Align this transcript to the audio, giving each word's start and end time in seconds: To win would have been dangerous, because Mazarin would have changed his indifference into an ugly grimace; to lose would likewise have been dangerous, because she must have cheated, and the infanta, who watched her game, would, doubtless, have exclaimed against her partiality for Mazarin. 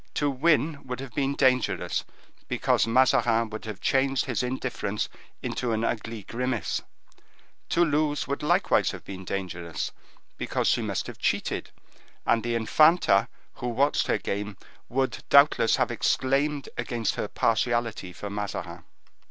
To 0.15 0.31
win 0.31 0.83
would 0.87 0.99
have 0.99 1.13
been 1.13 1.35
dangerous, 1.35 2.03
because 2.47 2.87
Mazarin 2.87 3.51
would 3.51 3.65
have 3.65 3.79
changed 3.79 4.25
his 4.25 4.41
indifference 4.41 5.07
into 5.43 5.73
an 5.73 5.83
ugly 5.83 6.23
grimace; 6.23 6.81
to 7.69 7.85
lose 7.85 8.27
would 8.27 8.41
likewise 8.41 8.89
have 8.89 9.05
been 9.05 9.25
dangerous, 9.25 9.91
because 10.39 10.67
she 10.69 10.81
must 10.81 11.05
have 11.05 11.19
cheated, 11.19 11.69
and 12.25 12.41
the 12.41 12.55
infanta, 12.55 13.27
who 13.53 13.67
watched 13.67 14.07
her 14.07 14.17
game, 14.17 14.57
would, 14.89 15.23
doubtless, 15.29 15.75
have 15.75 15.91
exclaimed 15.91 16.67
against 16.79 17.13
her 17.13 17.27
partiality 17.27 18.11
for 18.11 18.31
Mazarin. 18.31 18.83